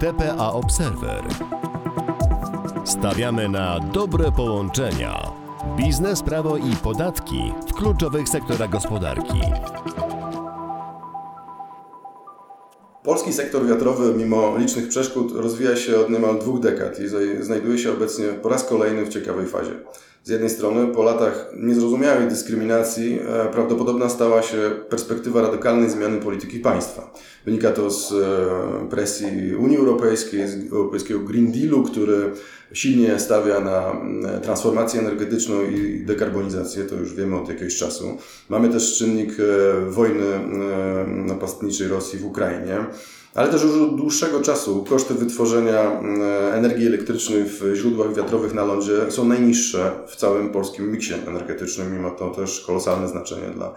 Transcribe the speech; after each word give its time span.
TPA 0.00 0.52
Observer. 0.52 1.22
Stawiamy 2.84 3.48
na 3.48 3.80
dobre 3.80 4.32
połączenia. 4.32 5.32
Biznes, 5.76 6.22
prawo 6.22 6.56
i 6.56 6.76
podatki 6.82 7.52
w 7.68 7.72
kluczowych 7.72 8.28
sektorach 8.28 8.70
gospodarki. 8.70 9.40
Polski 13.02 13.32
sektor 13.32 13.66
wiatrowy, 13.66 14.14
mimo 14.14 14.58
licznych 14.58 14.88
przeszkód, 14.88 15.32
rozwija 15.34 15.76
się 15.76 15.98
od 15.98 16.10
niemal 16.10 16.38
dwóch 16.38 16.60
dekad 16.60 16.98
i 17.00 17.08
znajduje 17.44 17.78
się 17.78 17.92
obecnie 17.92 18.26
po 18.26 18.48
raz 18.48 18.64
kolejny 18.64 19.04
w 19.04 19.08
ciekawej 19.08 19.46
fazie. 19.46 19.72
Z 20.24 20.28
jednej 20.28 20.50
strony, 20.50 20.94
po 20.94 21.02
latach 21.02 21.50
niezrozumiałej 21.56 22.28
dyskryminacji, 22.28 23.18
e, 23.20 23.48
prawdopodobna 23.52 24.08
stała 24.08 24.42
się 24.42 24.70
perspektywa 24.88 25.42
radykalnej 25.42 25.90
zmiany 25.90 26.20
polityki 26.20 26.58
państwa. 26.58 27.12
Wynika 27.44 27.70
to 27.70 27.90
z 27.90 28.12
e, 28.12 28.88
presji 28.90 29.54
Unii 29.54 29.76
Europejskiej, 29.76 30.48
z 30.48 30.72
europejskiego 30.72 31.20
Green 31.20 31.52
Dealu, 31.52 31.82
który 31.82 32.30
silnie 32.72 33.18
stawia 33.18 33.60
na 33.60 33.90
mm, 33.90 34.40
transformację 34.40 35.00
energetyczną 35.00 35.54
i 35.62 36.04
dekarbonizację, 36.04 36.84
to 36.84 36.94
już 36.94 37.14
wiemy 37.14 37.36
od 37.36 37.48
jakiegoś 37.48 37.76
czasu. 37.76 38.18
Mamy 38.48 38.68
też 38.68 38.98
czynnik 38.98 39.36
e, 39.40 39.90
wojny 39.90 40.24
napastniczej 41.06 41.88
Rosji 41.88 42.18
w 42.18 42.26
Ukrainie 42.26 42.86
ale 43.34 43.48
też 43.48 43.62
już 43.62 43.72
od 43.72 43.96
dłuższego 43.96 44.40
czasu 44.40 44.84
koszty 44.88 45.14
wytworzenia 45.14 45.98
mm, 45.98 46.20
energii 46.54 46.86
elektrycznej 46.86 47.44
w 47.44 47.74
źródłach 47.74 48.14
wiatrowych 48.14 48.54
na 48.54 48.64
lądzie 48.64 48.92
są 49.08 49.24
najniższe 49.24 49.90
w 50.06 50.16
całym 50.16 50.48
polskim 50.48 50.92
miksie 50.92 51.14
energetycznym, 51.26 51.92
mimo 51.92 52.10
to 52.10 52.30
też 52.30 52.64
kolosalne 52.66 53.08
znaczenie 53.08 53.50
dla, 53.54 53.74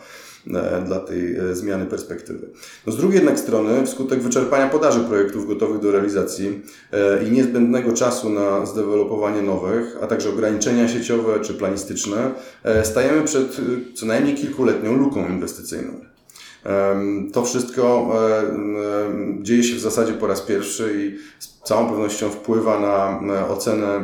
e, 0.48 0.82
dla 0.86 1.00
tej 1.00 1.36
e, 1.36 1.56
zmiany 1.56 1.86
perspektywy. 1.86 2.50
No 2.88 2.94
z 2.94 2.98
drugiej 2.98 3.16
jednak 3.16 3.40
strony, 3.40 3.86
wskutek 3.86 4.20
wyczerpania 4.20 4.70
podaży 4.70 5.00
projektów 5.00 5.48
gotowych 5.48 5.82
do 5.82 5.92
realizacji 5.92 6.62
e, 6.92 7.24
i 7.24 7.32
niezbędnego 7.32 7.94
czasu 7.94 8.30
na 8.30 8.66
zdevelopowanie 8.66 9.42
nowych, 9.42 9.98
a 10.02 10.08
także 10.08 10.30
ograniczenia 10.30 10.88
sieciowe 10.88 11.40
czy 11.40 11.54
planistyczne, 11.54 12.32
stajemy 12.84 13.24
przed 13.24 13.58
co 13.96 14.06
najmniej 14.06 14.36
kilkuletnią 14.36 14.98
luką 14.98 15.30
inwestycyjną. 15.30 16.17
To 17.34 17.46
wszystko 17.46 18.14
dzieje 19.42 19.64
się 19.64 19.76
w 19.76 19.80
zasadzie 19.80 20.14
po 20.14 20.28
raz 20.28 20.42
pierwszy 20.42 20.94
i 20.98 21.18
całą 21.68 21.90
pewnością 21.90 22.30
wpływa 22.30 22.80
na 23.22 23.50
ocenę 23.50 24.04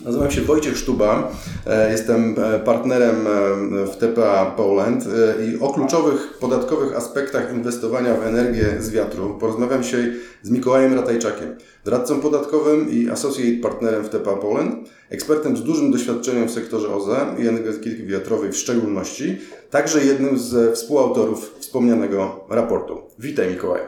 Nazywam 0.00 0.30
się 0.30 0.40
Wojciech 0.40 0.76
Sztuba, 0.76 1.32
e, 1.66 1.92
jestem 1.92 2.34
e, 2.38 2.58
partnerem 2.58 3.26
e, 3.26 3.86
w 3.86 3.96
TPA 3.96 4.46
Poland 4.56 5.04
i 5.48 5.60
o 5.60 5.72
kluczowych 5.72 6.38
podatkowych 6.40 6.96
aspektach 6.96 7.52
inwestowania 7.54 8.14
w 8.14 8.26
energię 8.26 8.76
z 8.78 8.90
wiatru 8.90 9.38
porozmawiam 9.40 9.82
dzisiaj 9.82 10.12
z 10.42 10.50
Mikołajem 10.50 10.94
Ratajczakiem, 10.94 11.56
doradcą 11.84 12.20
podatkowym 12.20 12.90
i 12.90 13.10
associate 13.10 13.62
partnerem 13.62 14.04
w 14.04 14.08
TPA 14.08 14.36
Poland, 14.36 14.88
ekspertem 15.10 15.56
z 15.56 15.62
dużym 15.62 15.90
doświadczeniem 15.90 16.48
w 16.48 16.50
sektorze 16.50 16.94
OZE 16.94 17.34
i 17.38 17.48
energetyki 17.48 18.06
wiatrowej 18.06 18.52
w 18.52 18.56
szczególności, 18.56 19.38
także 19.70 20.04
jednym 20.04 20.38
z 20.38 20.74
współautorów 20.74 21.54
wspomnianego 21.58 22.46
raportu. 22.50 23.02
Witaj 23.18 23.50
Mikołaj. 23.50 23.80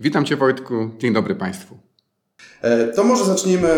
Witam 0.00 0.24
Cię 0.24 0.36
Wojtku, 0.36 0.90
dzień 0.98 1.12
dobry 1.12 1.34
Państwu. 1.34 1.87
E, 2.62 2.88
to 2.88 3.04
może 3.04 3.24
zacznijmy 3.24 3.68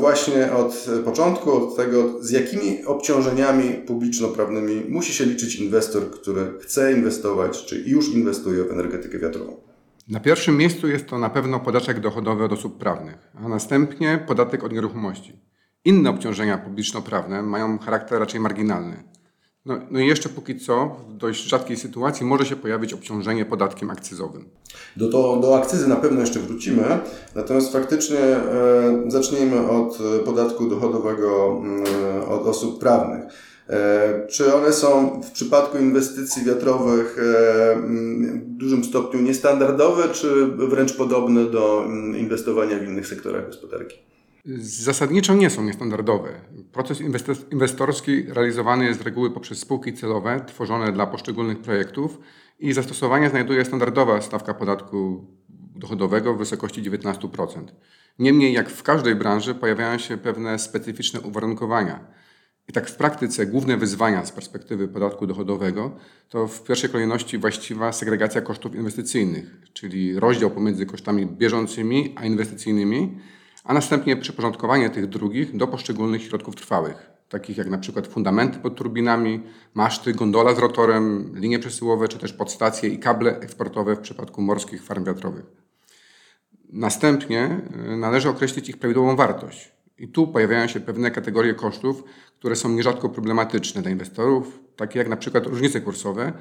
właśnie 0.00 0.52
od 0.52 0.86
początku, 1.04 1.52
od 1.52 1.76
tego, 1.76 2.24
z 2.24 2.30
jakimi 2.30 2.84
obciążeniami 2.84 3.74
publiczno-prawnymi 3.86 4.82
musi 4.88 5.14
się 5.14 5.24
liczyć 5.24 5.56
inwestor, 5.56 6.10
który 6.10 6.52
chce 6.60 6.92
inwestować, 6.92 7.64
czy 7.64 7.82
już 7.86 8.14
inwestuje 8.14 8.64
w 8.64 8.70
energetykę 8.70 9.18
wiatrową. 9.18 9.56
Na 10.08 10.20
pierwszym 10.20 10.56
miejscu 10.56 10.88
jest 10.88 11.06
to 11.06 11.18
na 11.18 11.30
pewno 11.30 11.60
podatek 11.60 12.00
dochodowy 12.00 12.44
od 12.44 12.52
osób 12.52 12.78
prawnych, 12.78 13.16
a 13.34 13.48
następnie 13.48 14.24
podatek 14.26 14.64
od 14.64 14.72
nieruchomości. 14.72 15.40
Inne 15.84 16.10
obciążenia 16.10 16.58
publiczno-prawne 16.58 17.42
mają 17.42 17.78
charakter 17.78 18.18
raczej 18.18 18.40
marginalny. 18.40 19.04
No, 19.68 19.78
no 19.90 20.00
i 20.00 20.06
jeszcze 20.06 20.28
póki 20.28 20.60
co, 20.60 20.96
w 21.08 21.16
dość 21.16 21.48
rzadkiej 21.48 21.76
sytuacji 21.76 22.26
może 22.26 22.46
się 22.46 22.56
pojawić 22.56 22.92
obciążenie 22.92 23.44
podatkiem 23.44 23.90
akcyzowym. 23.90 24.44
Do, 24.96 25.10
to, 25.10 25.36
do 25.36 25.56
akcyzy 25.56 25.88
na 25.88 25.96
pewno 25.96 26.20
jeszcze 26.20 26.40
wrócimy, 26.40 26.98
natomiast 27.34 27.72
faktycznie 27.72 28.18
e, 28.18 29.04
zacznijmy 29.08 29.70
od 29.70 29.98
podatku 30.24 30.68
dochodowego 30.68 31.62
e, 32.22 32.26
od 32.26 32.46
osób 32.46 32.80
prawnych. 32.80 33.24
E, 33.68 34.26
czy 34.26 34.54
one 34.54 34.72
są 34.72 35.20
w 35.22 35.30
przypadku 35.30 35.78
inwestycji 35.78 36.44
wiatrowych 36.44 37.18
e, 37.18 37.76
w 37.76 38.40
dużym 38.46 38.84
stopniu 38.84 39.20
niestandardowe, 39.20 40.08
czy 40.08 40.46
wręcz 40.46 40.96
podobne 40.96 41.44
do 41.44 41.84
inwestowania 42.18 42.78
w 42.78 42.82
innych 42.82 43.06
sektorach 43.06 43.46
gospodarki? 43.46 44.07
Zasadniczo 44.56 45.34
nie 45.34 45.50
są 45.50 45.64
niestandardowe. 45.64 46.40
Proces 46.72 47.00
inwestorski 47.50 48.22
realizowany 48.22 48.84
jest 48.84 49.00
z 49.00 49.02
reguły 49.02 49.30
poprzez 49.30 49.58
spółki 49.58 49.92
celowe 49.92 50.44
tworzone 50.46 50.92
dla 50.92 51.06
poszczególnych 51.06 51.58
projektów 51.58 52.20
i 52.58 52.72
zastosowanie 52.72 53.30
znajduje 53.30 53.64
standardowa 53.64 54.20
stawka 54.20 54.54
podatku 54.54 55.26
dochodowego 55.76 56.34
w 56.34 56.38
wysokości 56.38 56.82
19%. 56.82 57.64
Niemniej, 58.18 58.52
jak 58.52 58.70
w 58.70 58.82
każdej 58.82 59.14
branży, 59.14 59.54
pojawiają 59.54 59.98
się 59.98 60.16
pewne 60.16 60.58
specyficzne 60.58 61.20
uwarunkowania. 61.20 62.06
I 62.68 62.72
tak 62.72 62.90
w 62.90 62.96
praktyce 62.96 63.46
główne 63.46 63.76
wyzwania 63.76 64.26
z 64.26 64.32
perspektywy 64.32 64.88
podatku 64.88 65.26
dochodowego 65.26 65.96
to 66.28 66.46
w 66.46 66.62
pierwszej 66.62 66.90
kolejności 66.90 67.38
właściwa 67.38 67.92
segregacja 67.92 68.40
kosztów 68.40 68.74
inwestycyjnych, 68.74 69.56
czyli 69.72 70.20
rozdział 70.20 70.50
pomiędzy 70.50 70.86
kosztami 70.86 71.26
bieżącymi 71.26 72.14
a 72.16 72.24
inwestycyjnymi 72.24 73.18
a 73.68 73.74
następnie 73.74 74.16
przyporządkowanie 74.16 74.90
tych 74.90 75.06
drugich 75.06 75.56
do 75.56 75.66
poszczególnych 75.66 76.22
środków 76.22 76.56
trwałych, 76.56 77.10
takich 77.28 77.56
jak 77.56 77.68
na 77.68 77.78
przykład 77.78 78.06
fundamenty 78.06 78.58
pod 78.58 78.74
turbinami, 78.76 79.42
maszty, 79.74 80.12
gondola 80.12 80.54
z 80.54 80.58
rotorem, 80.58 81.32
linie 81.34 81.58
przesyłowe, 81.58 82.08
czy 82.08 82.18
też 82.18 82.32
podstacje 82.32 82.88
i 82.88 82.98
kable 82.98 83.40
eksportowe 83.40 83.96
w 83.96 84.00
przypadku 84.00 84.42
morskich 84.42 84.82
farm 84.82 85.04
wiatrowych. 85.04 85.44
Następnie 86.72 87.60
y, 87.92 87.96
należy 87.96 88.28
określić 88.28 88.68
ich 88.68 88.76
prawidłową 88.76 89.16
wartość. 89.16 89.72
I 89.98 90.08
tu 90.08 90.26
pojawiają 90.26 90.66
się 90.66 90.80
pewne 90.80 91.10
kategorie 91.10 91.54
kosztów, 91.54 92.04
które 92.38 92.56
są 92.56 92.68
nierzadko 92.68 93.08
problematyczne 93.08 93.82
dla 93.82 93.90
inwestorów, 93.90 94.60
takie 94.76 94.98
jak 94.98 95.08
na 95.08 95.16
przykład 95.16 95.46
różnice 95.46 95.80
kursowe, 95.80 96.32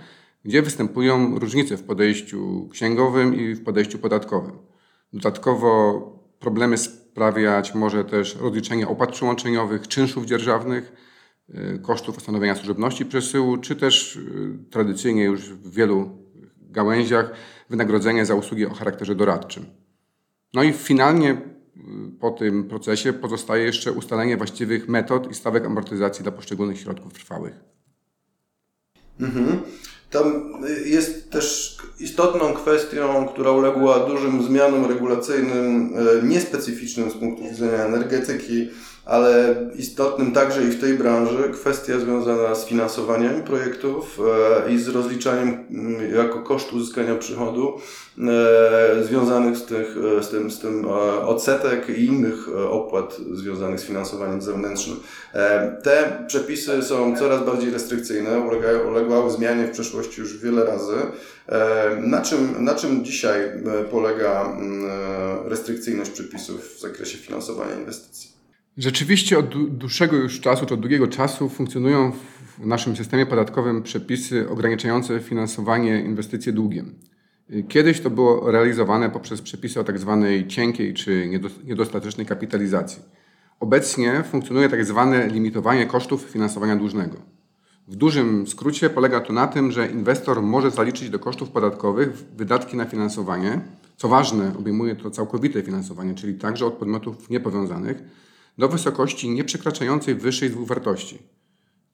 gdzie 0.45 0.61
występują 0.61 1.39
różnice 1.39 1.77
w 1.77 1.83
podejściu 1.83 2.69
księgowym 2.71 3.35
i 3.35 3.53
w 3.53 3.63
podejściu 3.63 3.99
podatkowym. 3.99 4.57
Dodatkowo 5.13 6.01
problemy 6.39 6.77
sprawiać 7.17 7.75
może 7.75 8.05
też 8.05 8.35
rozliczenie 8.35 8.87
opłat 8.87 9.11
przyłączeniowych, 9.11 9.87
czynszów 9.87 10.25
dzierżawnych, 10.25 10.91
y, 11.49 11.79
kosztów 11.79 12.17
ustanowienia 12.17 12.55
służebności 12.55 13.05
przesyłu, 13.05 13.57
czy 13.57 13.75
też 13.75 14.15
y, 14.15 14.69
tradycyjnie 14.71 15.23
już 15.23 15.41
w 15.41 15.71
wielu 15.71 16.09
gałęziach 16.61 17.31
wynagrodzenie 17.69 18.25
za 18.25 18.35
usługi 18.35 18.65
o 18.65 18.73
charakterze 18.73 19.15
doradczym. 19.15 19.65
No 20.53 20.63
i 20.63 20.73
finalnie 20.73 21.31
y, 21.31 21.37
po 22.19 22.31
tym 22.31 22.63
procesie 22.63 23.13
pozostaje 23.13 23.65
jeszcze 23.65 23.91
ustalenie 23.91 24.37
właściwych 24.37 24.87
metod 24.87 25.31
i 25.31 25.35
stawek 25.35 25.65
amortyzacji 25.65 26.23
dla 26.23 26.31
poszczególnych 26.31 26.79
środków 26.79 27.13
trwałych. 27.13 27.59
Mhm. 29.19 29.61
Tam 30.09 30.53
jest 30.85 31.31
też 31.31 31.77
istotną 31.99 32.53
kwestią, 32.53 33.27
która 33.27 33.51
uległa 33.51 33.99
dużym 33.99 34.43
zmianom 34.43 34.85
regulacyjnym, 34.85 35.93
e, 36.23 36.27
niespecyficznym 36.27 37.11
z 37.11 37.13
punktu 37.13 37.43
widzenia 37.43 37.85
energetyki, 37.85 38.69
ale 39.07 39.55
istotnym 39.75 40.31
także 40.31 40.63
i 40.63 40.67
w 40.67 40.81
tej 40.81 40.93
branży 40.93 41.49
kwestia 41.53 41.99
związana 41.99 42.55
z 42.55 42.65
finansowaniem 42.65 43.43
projektów 43.43 44.19
e, 44.65 44.71
i 44.71 44.79
z 44.79 44.87
rozliczaniem 44.87 45.65
mm, 45.71 46.15
jako 46.15 46.39
koszt 46.39 46.73
uzyskania 46.73 47.15
przychodu 47.15 47.73
e, 48.19 49.03
związanych 49.03 49.57
z, 49.57 49.65
tych, 49.65 49.95
e, 50.17 50.23
z, 50.23 50.29
tym, 50.29 50.51
z 50.51 50.59
tym 50.59 50.85
odsetek 51.25 51.89
i 51.89 52.05
innych 52.05 52.49
opłat 52.69 53.17
związanych 53.31 53.79
z 53.79 53.83
finansowaniem 53.83 54.41
zewnętrznym. 54.41 54.97
Te 55.83 56.23
przepisy 56.27 56.83
są 56.83 57.17
coraz 57.17 57.45
bardziej 57.45 57.71
restrykcyjne, 57.71 58.39
ulegają, 58.39 58.89
uległy 58.89 59.31
zmianie 59.31 59.67
w 59.67 59.71
przeszłości 59.71 60.21
już 60.21 60.37
wiele 60.37 60.65
razy. 60.65 60.95
Na 62.01 62.21
czym, 62.21 62.65
na 62.65 62.75
czym 62.75 63.05
dzisiaj 63.05 63.39
polega 63.91 64.45
mm, 64.45 64.89
restrykcyjność 65.45 66.11
przepisów 66.11 66.75
w 66.75 66.81
zakresie 66.81 67.17
finansowania 67.17 67.75
inwestycji? 67.75 68.36
Rzeczywiście 68.77 69.39
od 69.39 69.77
dłuższego 69.77 70.15
już 70.15 70.39
czasu, 70.41 70.65
czy 70.65 70.73
od 70.73 70.79
długiego 70.79 71.07
czasu 71.07 71.49
funkcjonują 71.49 72.11
w 72.59 72.65
naszym 72.65 72.95
systemie 72.95 73.25
podatkowym 73.25 73.83
przepisy 73.83 74.49
ograniczające 74.49 75.19
finansowanie 75.19 76.01
inwestycji 76.01 76.53
długiem. 76.53 76.95
Kiedyś 77.67 78.01
to 78.01 78.09
było 78.09 78.51
realizowane 78.51 79.09
poprzez 79.09 79.41
przepisy 79.41 79.79
o 79.79 79.83
tak 79.83 79.99
zwanej 79.99 80.47
cienkiej 80.47 80.93
czy 80.93 81.29
niedostatecznej 81.63 82.25
kapitalizacji. 82.25 83.01
Obecnie 83.59 84.23
funkcjonuje 84.31 84.69
tak 84.69 84.85
zwane 84.85 85.27
limitowanie 85.27 85.85
kosztów 85.85 86.21
finansowania 86.21 86.75
dłużnego. 86.75 87.17
W 87.87 87.95
dużym 87.95 88.47
skrócie 88.47 88.89
polega 88.89 89.19
to 89.19 89.33
na 89.33 89.47
tym, 89.47 89.71
że 89.71 89.87
inwestor 89.87 90.41
może 90.41 90.71
zaliczyć 90.71 91.09
do 91.09 91.19
kosztów 91.19 91.49
podatkowych 91.49 92.09
wydatki 92.35 92.77
na 92.77 92.85
finansowanie. 92.85 93.61
Co 93.95 94.07
ważne, 94.07 94.51
obejmuje 94.59 94.95
to 94.95 95.11
całkowite 95.11 95.61
finansowanie, 95.61 96.15
czyli 96.15 96.33
także 96.33 96.65
od 96.65 96.73
podmiotów 96.73 97.29
niepowiązanych 97.29 98.26
do 98.57 98.69
wysokości 98.69 99.29
nieprzekraczającej 99.29 100.15
wyższej 100.15 100.49
z 100.49 100.51
dwóch 100.51 100.67
wartości 100.67 101.19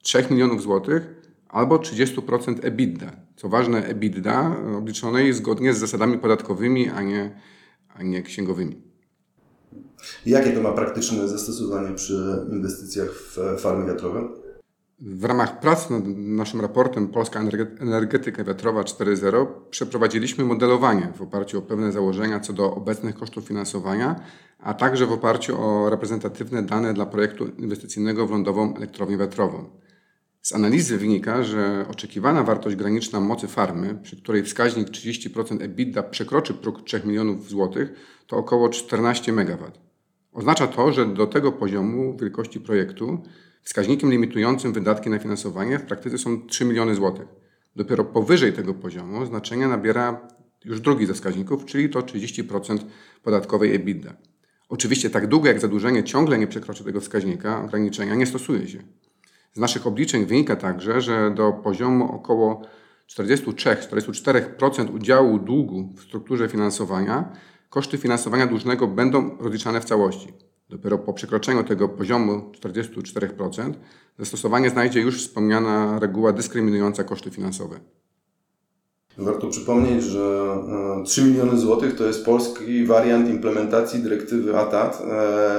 3 0.02 0.26
milionów 0.30 0.62
złotych 0.62 1.02
albo 1.48 1.76
30% 1.76 2.58
EBITDA. 2.62 3.12
Co 3.36 3.48
ważne, 3.48 3.86
EBITDA 3.86 4.56
obliczone 4.78 5.24
jest 5.24 5.38
zgodnie 5.38 5.74
z 5.74 5.78
zasadami 5.78 6.18
podatkowymi, 6.18 6.88
a 6.88 7.02
nie, 7.02 7.40
a 7.94 8.02
nie 8.02 8.22
księgowymi. 8.22 8.82
Jakie 10.26 10.52
to 10.52 10.62
ma 10.62 10.72
praktyczne 10.72 11.28
zastosowanie 11.28 11.94
przy 11.94 12.46
inwestycjach 12.52 13.08
w 13.10 13.38
farmy 13.60 13.86
wiatrowe? 13.86 14.28
W 15.00 15.24
ramach 15.24 15.60
prac 15.60 15.90
nad 15.90 16.02
naszym 16.16 16.60
raportem 16.60 17.08
Polska 17.08 17.40
Energetyka 17.80 18.44
Wiatrowa 18.44 18.82
4.0 18.82 19.46
przeprowadziliśmy 19.70 20.44
modelowanie 20.44 21.12
w 21.16 21.22
oparciu 21.22 21.58
o 21.58 21.62
pewne 21.62 21.92
założenia 21.92 22.40
co 22.40 22.52
do 22.52 22.74
obecnych 22.74 23.14
kosztów 23.14 23.44
finansowania, 23.44 24.20
a 24.64 24.74
także 24.74 25.06
w 25.06 25.12
oparciu 25.12 25.62
o 25.62 25.90
reprezentatywne 25.90 26.62
dane 26.62 26.94
dla 26.94 27.06
projektu 27.06 27.46
inwestycyjnego 27.46 28.26
w 28.26 28.30
lądową 28.30 28.76
elektrownię 28.76 29.16
wiatrową. 29.16 29.70
Z 30.42 30.54
analizy 30.54 30.98
wynika, 30.98 31.42
że 31.42 31.86
oczekiwana 31.90 32.42
wartość 32.42 32.76
graniczna 32.76 33.20
mocy 33.20 33.48
farmy, 33.48 33.98
przy 34.02 34.16
której 34.16 34.42
wskaźnik 34.42 34.88
30% 34.88 35.62
EBITDA 35.62 36.02
przekroczy 36.02 36.54
próg 36.54 36.82
3 36.82 37.02
milionów 37.04 37.48
złotych, 37.48 37.92
to 38.26 38.36
około 38.36 38.68
14 38.68 39.32
MW. 39.32 39.70
Oznacza 40.32 40.66
to, 40.66 40.92
że 40.92 41.06
do 41.06 41.26
tego 41.26 41.52
poziomu 41.52 42.16
wielkości 42.16 42.60
projektu 42.60 43.22
Wskaźnikiem 43.64 44.10
limitującym 44.10 44.72
wydatki 44.72 45.10
na 45.10 45.18
finansowanie 45.18 45.78
w 45.78 45.82
praktyce 45.82 46.18
są 46.18 46.46
3 46.46 46.64
miliony 46.64 46.94
złotych. 46.94 47.26
Dopiero 47.76 48.04
powyżej 48.04 48.52
tego 48.52 48.74
poziomu 48.74 49.26
znaczenie 49.26 49.68
nabiera 49.68 50.28
już 50.64 50.80
drugi 50.80 51.06
ze 51.06 51.14
wskaźników, 51.14 51.64
czyli 51.64 51.90
to 51.90 52.00
30% 52.00 52.78
podatkowej 53.22 53.74
EBITDA. 53.74 54.16
Oczywiście 54.68 55.10
tak 55.10 55.26
długo 55.26 55.48
jak 55.48 55.60
zadłużenie 55.60 56.04
ciągle 56.04 56.38
nie 56.38 56.46
przekroczy 56.46 56.84
tego 56.84 57.00
wskaźnika, 57.00 57.64
ograniczenia 57.64 58.14
nie 58.14 58.26
stosuje 58.26 58.68
się. 58.68 58.78
Z 59.52 59.58
naszych 59.58 59.86
obliczeń 59.86 60.26
wynika 60.26 60.56
także, 60.56 61.00
że 61.00 61.30
do 61.30 61.52
poziomu 61.52 62.12
około 62.12 62.62
43-44% 63.08 64.94
udziału 64.94 65.38
długu 65.38 65.92
w 65.96 66.00
strukturze 66.00 66.48
finansowania 66.48 67.32
koszty 67.70 67.98
finansowania 67.98 68.46
dłużnego 68.46 68.86
będą 68.86 69.36
rozliczane 69.38 69.80
w 69.80 69.84
całości. 69.84 70.32
Dopiero 70.68 70.98
po 70.98 71.12
przekroczeniu 71.12 71.64
tego 71.64 71.88
poziomu 71.88 72.52
44% 72.60 73.74
zastosowanie 74.18 74.70
znajdzie 74.70 75.00
już 75.00 75.18
wspomniana 75.18 75.98
reguła 75.98 76.32
dyskryminująca 76.32 77.04
koszty 77.04 77.30
finansowe. 77.30 77.80
Warto 79.18 79.46
przypomnieć, 79.46 80.04
że 80.04 80.56
3 81.04 81.20
e, 81.20 81.24
miliony 81.24 81.58
złotych 81.58 81.96
to 81.96 82.04
jest 82.04 82.24
polski 82.24 82.86
wariant 82.86 83.28
implementacji 83.28 84.00
dyrektywy 84.00 84.58
ATAT 84.58 85.00
e, 85.00 85.04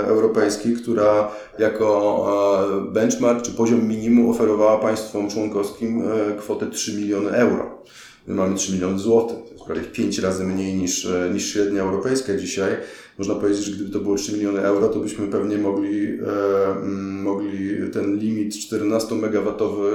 europejskiej, 0.08 0.76
która 0.76 1.32
jako 1.60 2.88
e, 2.88 2.92
benchmark 2.92 3.42
czy 3.42 3.52
poziom 3.52 3.88
minimum 3.88 4.30
oferowała 4.30 4.78
państwom 4.78 5.30
członkowskim 5.30 6.04
kwotę 6.38 6.68
3 6.68 6.98
miliony 6.98 7.30
euro. 7.30 7.84
My 8.28 8.36
mamy 8.36 8.56
3 8.56 8.72
miliony 8.72 9.00
złotych, 9.00 9.38
to 9.46 9.52
jest 9.52 9.66
prawie 9.66 9.82
5 9.82 10.20
razy 10.20 10.44
mniej 10.44 10.74
niż, 10.74 11.08
niż 11.34 11.54
średnia 11.54 11.82
europejska 11.82 12.38
dzisiaj. 12.38 12.78
Można 13.18 13.36
powiedzieć, 13.36 13.64
że 13.64 13.72
gdyby 13.72 13.90
to 13.90 14.00
było 14.00 14.16
3 14.16 14.34
miliony 14.34 14.62
euro, 14.62 14.90
to 14.90 15.00
byśmy 15.00 15.28
pewnie 15.28 15.58
mogli, 15.58 16.08
e, 16.08 16.86
mogli 17.24 17.92
ten 17.94 18.18
limit 18.18 18.58
14 18.58 19.16
megawatowy 19.16 19.90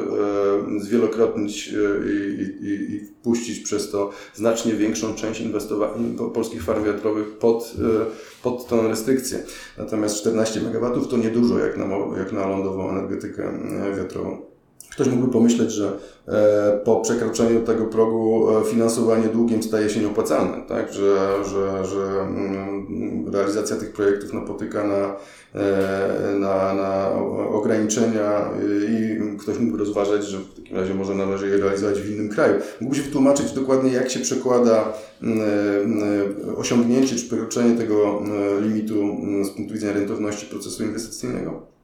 e, 0.77 0.81
zwielokrotnić 0.81 1.69
e, 1.69 2.11
i, 2.11 2.67
i, 2.67 2.94
i 2.94 3.00
wpuścić 3.00 3.61
przez 3.61 3.91
to 3.91 4.11
znacznie 4.35 4.75
większą 4.75 5.15
część 5.15 5.41
inwestowania 5.41 5.94
polskich 6.35 6.62
farm 6.62 6.85
wiatrowych 6.85 7.38
pod, 7.38 7.75
e, 7.79 8.43
pod 8.43 8.67
tą 8.67 8.88
restrykcję. 8.88 9.38
Natomiast 9.79 10.17
14 10.17 10.61
megawatów 10.61 11.09
to 11.09 11.17
niedużo 11.17 11.59
jak 11.59 11.77
na, 11.77 11.85
jak 12.19 12.32
na 12.32 12.47
lądową 12.47 12.91
energetykę 12.91 13.44
e, 13.44 13.97
wiatrową. 13.97 14.50
Ktoś 14.90 15.08
mógłby 15.08 15.32
pomyśleć, 15.32 15.72
że 15.72 15.92
e, 16.28 16.81
po 16.84 16.96
przekroczeniu 16.96 17.60
tego 17.60 17.84
progu 17.84 18.50
e, 18.50 18.64
finansowanie 18.64 19.28
długiem 19.28 19.62
staje 19.62 19.90
się 19.90 20.00
nieopłacalne, 20.00 20.62
tak? 20.69 20.92
że, 20.92 21.44
że, 21.44 21.84
że 21.87 22.20
mm, 22.20 23.31
realizacja 23.32 23.76
tych 23.76 23.92
projektów 23.92 24.32
napotyka 24.32 24.84
na, 24.84 25.16
e, 25.54 26.38
na, 26.38 26.75
na 26.75 27.12
ograniczenia 27.52 28.50
i 28.88 29.19
ktoś 29.38 29.58
mógłby 29.58 29.78
rozważać, 29.78 30.25
że 30.25 30.38
w 30.38 30.54
takim 30.54 30.76
razie 30.76 30.94
może 30.94 31.14
należy 31.14 31.48
je 31.48 31.56
realizować 31.56 32.00
w 32.00 32.10
innym 32.10 32.29
kraju. 32.29 32.55
Mógłby 32.81 32.96
się 32.96 33.03
wytłumaczyć 33.03 33.53
dokładnie, 33.53 33.93
jak 33.93 34.10
się 34.10 34.20
przekłada 34.20 34.93
mm, 35.22 36.36
osiągnięcie 36.56 37.17
czy 37.17 37.26
przekroczenie 37.26 37.79
tego 37.79 38.22
limitu 38.60 39.03
mm, 39.03 39.44
z 39.44 39.50
punktu 39.50 39.74
widzenia 39.74 39.93
rentowności 39.93 40.46
procesu 40.46 40.82
inwestycyjnego? 40.82 41.80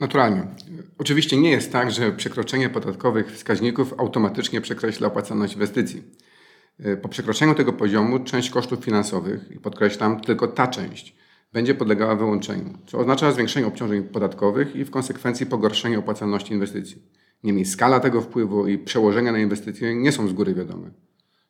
Naturalnie. 0.00 0.46
Oczywiście 0.98 1.36
nie 1.36 1.50
jest 1.50 1.72
tak, 1.72 1.90
że 1.90 2.12
przekroczenie 2.12 2.70
podatkowych 2.70 3.32
wskaźników 3.32 3.94
automatycznie 3.98 4.60
przekreśla 4.60 5.06
opłacalność 5.06 5.52
inwestycji. 5.52 6.02
Po 7.02 7.08
przekroczeniu 7.08 7.54
tego 7.54 7.72
poziomu 7.72 8.18
część 8.18 8.50
kosztów 8.50 8.84
finansowych, 8.84 9.50
i 9.50 9.60
podkreślam, 9.60 10.20
tylko 10.20 10.46
ta 10.46 10.66
część, 10.66 11.16
będzie 11.52 11.74
podlegała 11.74 12.16
wyłączeniu, 12.16 12.78
co 12.86 12.98
oznacza 12.98 13.32
zwiększenie 13.32 13.66
obciążeń 13.66 14.02
podatkowych 14.02 14.76
i 14.76 14.84
w 14.84 14.90
konsekwencji 14.90 15.46
pogorszenie 15.46 15.98
opłacalności 15.98 16.52
inwestycji. 16.52 17.02
Niemniej 17.44 17.64
skala 17.64 18.00
tego 18.00 18.20
wpływu 18.20 18.66
i 18.66 18.78
przełożenia 18.78 19.32
na 19.32 19.38
inwestycje 19.38 19.94
nie 19.94 20.12
są 20.12 20.28
z 20.28 20.32
góry 20.32 20.54
wiadome. 20.54 20.90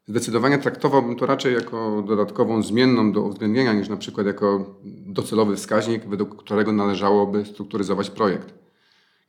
Zdecydowanie 0.07 0.59
traktowałbym 0.59 1.17
to 1.17 1.27
raczej 1.27 1.55
jako 1.55 2.05
dodatkową 2.09 2.63
zmienną 2.63 3.13
do 3.13 3.23
uwzględnienia 3.23 3.73
niż 3.73 3.89
na 3.89 3.97
przykład 3.97 4.27
jako 4.27 4.77
docelowy 5.07 5.57
wskaźnik, 5.57 6.07
według 6.07 6.37
którego 6.37 6.73
należałoby 6.73 7.45
strukturyzować 7.45 8.11
projekt. 8.11 8.55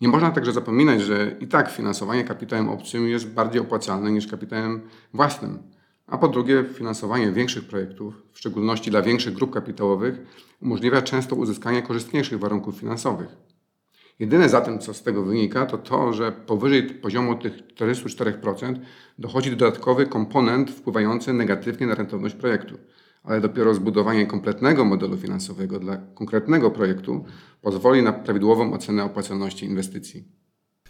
Nie 0.02 0.08
można 0.08 0.32
także 0.32 0.52
zapominać, 0.52 1.02
że 1.02 1.36
i 1.40 1.48
tak 1.48 1.72
finansowanie 1.72 2.24
kapitałem 2.24 2.70
obcym 2.70 3.08
jest 3.08 3.28
bardziej 3.28 3.62
opłacalne 3.62 4.12
niż 4.12 4.28
kapitałem 4.28 4.82
własnym. 5.14 5.60
A 6.08 6.18
po 6.18 6.28
drugie, 6.28 6.66
finansowanie 6.74 7.32
większych 7.32 7.68
projektów, 7.68 8.24
w 8.34 8.38
szczególności 8.38 8.92
dla 8.92 9.02
większych 9.02 9.34
grup 9.34 9.54
kapitałowych, 9.54 10.16
umożliwia 10.62 11.02
często 11.02 11.36
uzyskanie 11.36 11.82
korzystniejszych 11.82 12.40
warunków 12.40 12.76
finansowych. 12.76 13.55
Jedyne 14.20 14.50
zatem, 14.50 14.80
co 14.80 14.94
z 14.94 15.04
tego 15.04 15.24
wynika, 15.24 15.66
to 15.66 15.78
to, 15.78 16.14
że 16.14 16.32
powyżej 16.32 16.84
poziomu 16.84 17.36
tych 17.36 17.54
44% 17.54 18.80
dochodzi 19.20 19.50
dodatkowy 19.56 20.06
komponent 20.06 20.72
wpływający 20.72 21.34
negatywnie 21.34 21.88
na 21.88 21.96
rentowność 21.96 22.36
projektu. 22.36 22.78
Ale 23.24 23.42
dopiero 23.42 23.74
zbudowanie 23.74 24.26
kompletnego 24.26 24.86
modelu 24.86 25.18
finansowego 25.18 25.80
dla 25.80 25.98
konkretnego 25.98 26.72
projektu 26.72 27.26
pozwoli 27.62 28.04
na 28.04 28.14
prawidłową 28.14 28.74
ocenę 28.74 29.04
opłacalności 29.04 29.66
inwestycji. 29.66 30.24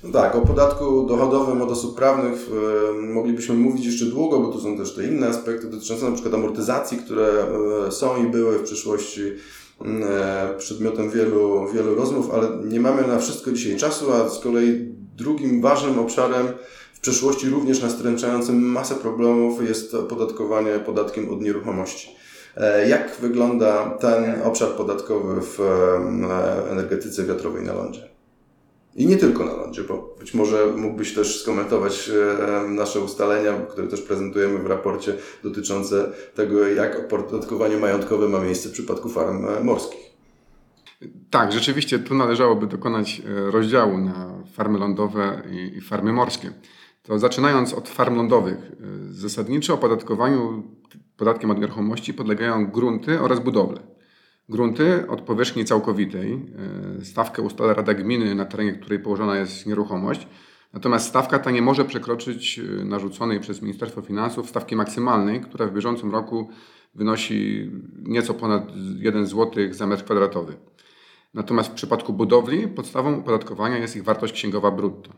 No 0.04 0.12
tak, 0.12 0.36
o 0.36 0.42
podatku 0.42 1.06
dochodowym 1.06 1.62
od 1.62 1.72
osób 1.72 1.98
prawnych 1.98 2.34
e, 2.34 3.14
moglibyśmy 3.14 3.56
mówić 3.56 3.86
jeszcze 3.86 4.06
długo, 4.06 4.40
bo 4.40 4.48
to 4.48 4.60
są 4.60 4.78
też 4.78 4.96
te 4.96 5.08
inne 5.08 5.28
aspekty 5.28 5.70
dotyczące 5.70 6.14
przykład 6.14 6.34
amortyzacji, 6.34 6.98
które 6.98 7.46
e, 7.88 7.92
są 7.92 8.26
i 8.26 8.30
były 8.30 8.60
w 8.60 8.64
przyszłości 8.64 9.22
przedmiotem 10.58 11.10
wielu, 11.10 11.68
wielu 11.74 11.96
rozmów, 11.96 12.32
ale 12.34 12.48
nie 12.64 12.80
mamy 12.80 13.08
na 13.08 13.20
wszystko 13.20 13.52
dzisiaj 13.52 13.78
czasu, 13.78 14.14
a 14.14 14.30
z 14.30 14.40
kolei 14.40 14.96
drugim 15.18 15.62
ważnym 15.62 16.00
obszarem 16.00 16.48
w 16.94 17.00
przeszłości 17.00 17.50
również 17.50 17.82
nastręczającym 17.82 18.62
masę 18.62 18.96
problemów 18.96 19.68
jest 19.68 19.94
opodatkowanie 19.94 20.80
podatkiem 20.80 21.30
od 21.30 21.42
nieruchomości. 21.42 22.16
E, 22.58 22.90
jak 22.90 23.18
wygląda 23.22 23.90
ten 23.90 24.42
obszar 24.44 24.70
podatkowy 24.70 25.42
w 25.42 25.60
e, 25.60 26.72
energetyce 26.72 27.24
wiatrowej 27.24 27.64
na 27.64 27.74
lądzie? 27.74 28.15
I 28.96 29.08
nie 29.08 29.18
tylko 29.18 29.46
na 29.46 29.54
lądzie, 29.54 29.84
bo 29.84 30.16
być 30.20 30.34
może 30.34 30.68
mógłbyś 30.78 31.14
też 31.14 31.42
skomentować 31.42 32.10
e, 32.10 32.68
nasze 32.68 33.00
ustalenia, 33.00 33.54
które 33.54 33.88
też 33.88 34.02
prezentujemy 34.02 34.60
w 34.60 34.66
raporcie 34.66 35.14
dotyczące 35.44 36.12
tego, 36.36 36.68
jak 36.68 37.00
opodatkowanie 37.00 37.78
majątkowe 37.78 38.30
ma 38.30 38.40
miejsce 38.40 38.70
w 38.70 38.72
przypadku 38.72 39.10
farm 39.10 39.46
morskich. 39.64 40.06
Tak, 41.30 41.52
rzeczywiście 41.52 42.00
tu 42.00 42.16
należałoby 42.16 42.68
dokonać 42.68 43.22
rozdziału 43.52 43.98
na 43.98 44.44
farmy 44.54 44.80
lądowe 44.80 45.42
i 45.52 45.82
farmy 45.82 46.14
morskie. 46.14 46.54
To 47.04 47.20
zaczynając 47.20 47.74
od 47.74 47.90
farm 47.90 48.16
lądowych, 48.16 48.72
zasadniczo 49.10 49.74
opodatkowaniu 49.74 50.64
podatkiem 51.18 51.52
od 51.52 51.60
nieruchomości 51.60 52.14
podlegają 52.14 52.72
grunty 52.72 53.22
oraz 53.22 53.40
budowle. 53.40 53.95
Grunty 54.50 55.08
od 55.08 55.22
powierzchni 55.22 55.66
całkowitej. 55.66 56.34
E, 57.02 57.06
stawkę 57.06 57.42
ustala 57.42 57.74
Rada 57.74 57.94
Gminy, 57.94 58.36
na 58.36 58.46
terenie 58.46 58.74
której 58.74 59.00
położona 59.00 59.38
jest 59.38 59.66
nieruchomość. 59.66 60.28
Natomiast 60.74 61.08
stawka 61.08 61.40
ta 61.40 61.52
nie 61.52 61.62
może 61.62 61.86
przekroczyć 61.86 62.60
e, 62.60 62.86
narzuconej 62.86 63.40
przez 63.40 63.62
Ministerstwo 63.62 64.02
Finansów 64.02 64.50
stawki 64.50 64.76
maksymalnej, 64.76 65.42
która 65.42 65.68
w 65.68 65.74
bieżącym 65.74 66.12
roku 66.12 66.50
wynosi 66.96 67.72
nieco 68.04 68.34
ponad 68.34 68.72
1 69.00 69.28
zł 69.28 69.74
za 69.74 69.88
metr 69.88 70.04
kwadratowy. 70.04 70.56
Natomiast 71.34 71.70
w 71.72 71.74
przypadku 71.74 72.14
budowli 72.14 72.68
podstawą 72.68 73.20
opodatkowania 73.20 73.78
jest 73.78 73.96
ich 73.96 74.04
wartość 74.04 74.34
księgowa 74.34 74.72
brutto. 74.72 75.12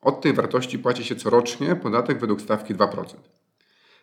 Od 0.00 0.20
tej 0.20 0.32
wartości 0.32 0.78
płaci 0.78 1.04
się 1.04 1.16
corocznie 1.16 1.76
podatek 1.76 2.18
według 2.18 2.40
stawki 2.40 2.74
2%. 2.74 3.04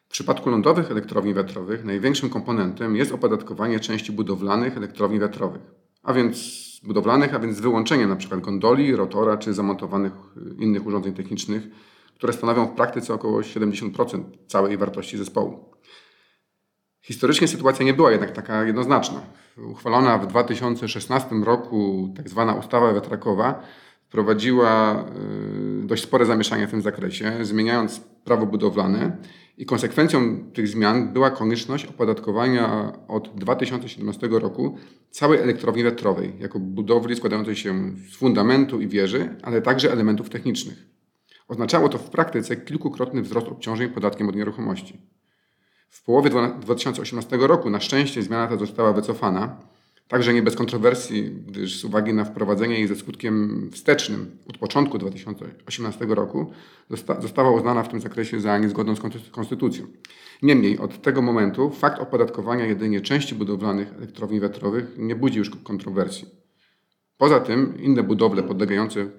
W 0.09 0.11
przypadku 0.11 0.49
lądowych 0.49 0.91
elektrowni 0.91 1.33
wiatrowych 1.33 1.85
największym 1.85 2.29
komponentem 2.29 2.95
jest 2.95 3.11
opodatkowanie 3.11 3.79
części 3.79 4.11
budowlanych 4.11 4.77
elektrowni 4.77 5.19
wiatrowych, 5.19 5.61
a 6.03 6.13
więc 6.13 6.37
budowlanych, 6.83 7.35
a 7.35 7.39
więc 7.39 7.57
z 7.57 7.59
wyłączeniem 7.59 8.11
np. 8.11 8.37
gondoli, 8.37 8.95
rotora 8.95 9.37
czy 9.37 9.53
zamontowanych 9.53 10.13
y, 10.37 10.63
innych 10.63 10.85
urządzeń 10.85 11.13
technicznych, 11.13 11.63
które 12.15 12.33
stanowią 12.33 12.65
w 12.65 12.75
praktyce 12.75 13.13
około 13.13 13.41
70% 13.41 14.23
całej 14.47 14.77
wartości 14.77 15.17
zespołu. 15.17 15.73
Historycznie 17.01 17.47
sytuacja 17.47 17.85
nie 17.85 17.93
była 17.93 18.11
jednak 18.11 18.31
taka 18.31 18.63
jednoznaczna. 18.63 19.21
Uchwalona 19.57 20.17
w 20.17 20.27
2016 20.27 21.35
roku 21.35 22.09
tzw. 22.17 22.45
Tak 22.47 22.59
ustawa 22.59 22.93
wiatrakowa 22.93 23.63
wprowadziła 24.09 25.05
y, 25.83 25.87
dość 25.87 26.03
spore 26.03 26.25
zamieszanie 26.25 26.67
w 26.67 26.71
tym 26.71 26.81
zakresie, 26.81 27.37
zmieniając 27.41 27.99
prawo 27.99 28.45
budowlane 28.45 29.17
i 29.57 29.65
konsekwencją 29.65 30.43
tych 30.53 30.67
zmian 30.67 31.13
była 31.13 31.31
konieczność 31.31 31.85
opodatkowania 31.85 32.91
od 33.07 33.35
2017 33.35 34.27
roku 34.27 34.77
całej 35.11 35.39
elektrowni 35.39 35.83
wiatrowej 35.83 36.33
jako 36.39 36.59
budowli 36.59 37.15
składającej 37.15 37.55
się 37.55 37.91
z 38.11 38.15
fundamentu 38.15 38.81
i 38.81 38.87
wieży, 38.87 39.35
ale 39.41 39.61
także 39.61 39.91
elementów 39.91 40.29
technicznych. 40.29 40.85
Oznaczało 41.47 41.89
to 41.89 41.97
w 41.97 42.09
praktyce 42.09 42.55
kilkukrotny 42.55 43.21
wzrost 43.21 43.47
obciążeń 43.47 43.89
podatkiem 43.89 44.29
od 44.29 44.35
nieruchomości. 44.35 45.01
W 45.89 46.03
połowie 46.03 46.29
2018 46.61 47.37
roku 47.37 47.69
na 47.69 47.79
szczęście 47.79 48.23
zmiana 48.23 48.47
ta 48.47 48.57
została 48.57 48.93
wycofana, 48.93 49.61
Także 50.09 50.33
nie 50.33 50.43
bez 50.43 50.55
kontrowersji, 50.55 51.31
gdyż 51.47 51.79
z 51.79 51.85
uwagi 51.85 52.13
na 52.13 52.25
wprowadzenie 52.25 52.75
jej 52.75 52.87
ze 52.87 52.95
skutkiem 52.95 53.69
wstecznym 53.73 54.37
od 54.47 54.57
początku 54.57 54.97
2018 54.97 56.05
roku 56.05 56.51
została 57.19 57.51
uznana 57.51 57.83
w 57.83 57.89
tym 57.89 58.01
zakresie 58.01 58.39
za 58.39 58.57
niezgodną 58.57 58.95
z 58.95 59.29
konstytucją. 59.31 59.85
Niemniej 60.41 60.79
od 60.79 61.01
tego 61.01 61.21
momentu 61.21 61.69
fakt 61.69 61.99
opodatkowania 61.99 62.65
jedynie 62.65 63.01
części 63.01 63.35
budowlanych 63.35 63.93
elektrowni 63.97 64.39
wiatrowych 64.39 64.85
nie 64.97 65.15
budzi 65.15 65.37
już 65.37 65.49
kontrowersji. 65.49 66.27
Poza 67.17 67.39
tym 67.39 67.81
inne 67.81 68.03
budowle 68.03 68.43
podlegające 68.43 69.09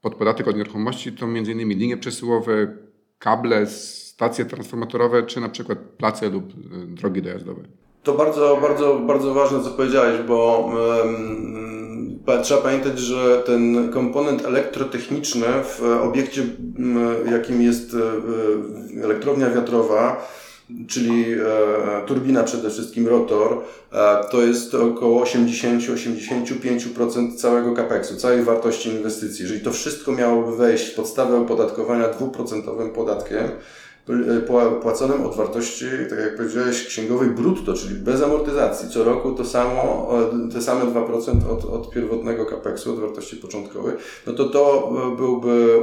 pod 0.00 0.14
podatek 0.14 0.48
od 0.48 0.56
nieruchomości 0.56 1.12
to 1.12 1.26
m.in. 1.26 1.68
linie 1.68 1.96
przesyłowe, 1.96 2.76
kable, 3.18 3.66
stacje 3.66 4.44
transformatorowe 4.44 5.22
czy 5.22 5.40
na 5.40 5.48
przykład 5.48 5.78
place 5.78 6.30
lub 6.30 6.44
e, 6.44 6.86
drogi 6.86 7.22
dojazdowe. 7.22 7.85
To 8.06 8.12
bardzo, 8.12 8.58
bardzo, 8.62 8.94
bardzo 8.94 9.34
ważne, 9.34 9.62
co 9.62 9.70
powiedziałeś, 9.70 10.20
bo 10.28 10.70
um, 11.04 12.18
trzeba 12.42 12.60
pamiętać, 12.60 12.98
że 12.98 13.42
ten 13.46 13.92
komponent 13.92 14.44
elektrotechniczny 14.44 15.46
w 15.46 15.82
obiekcie, 16.02 16.42
jakim 17.30 17.62
jest 17.62 17.94
e, 17.94 17.98
elektrownia 19.04 19.50
wiatrowa, 19.50 20.28
czyli 20.88 21.32
e, 21.32 21.36
turbina 22.06 22.42
przede 22.42 22.70
wszystkim, 22.70 23.08
rotor, 23.08 23.62
e, 23.92 24.24
to 24.30 24.42
jest 24.42 24.74
około 24.74 25.24
80-85% 25.24 27.36
całego 27.36 27.74
capexu, 27.74 28.16
całej 28.16 28.42
wartości 28.42 28.88
inwestycji. 28.88 29.42
Jeżeli 29.42 29.60
to 29.60 29.72
wszystko 29.72 30.12
miałoby 30.12 30.56
wejść 30.56 30.86
w 30.86 30.94
podstawę 30.94 31.40
opodatkowania 31.40 32.08
dwuprocentowym 32.08 32.90
podatkiem, 32.90 33.48
płaconym 34.82 35.26
od 35.26 35.36
wartości, 35.36 35.84
tak 36.10 36.18
jak 36.18 36.36
powiedziałeś, 36.36 36.86
księgowej 36.86 37.30
brutto, 37.30 37.74
czyli 37.74 37.94
bez 37.94 38.22
amortyzacji. 38.22 38.88
Co 38.88 39.04
roku 39.04 39.32
to 39.32 39.44
samo, 39.44 40.08
te 40.52 40.62
same 40.62 40.84
2% 40.84 41.50
od, 41.50 41.64
od 41.64 41.90
pierwotnego 41.90 42.46
capexu, 42.46 42.92
od 42.92 43.00
wartości 43.00 43.36
początkowej, 43.36 43.96
no 44.26 44.32
to 44.32 44.48
to 44.48 44.92
e, 45.12 45.16
byłby 45.16 45.80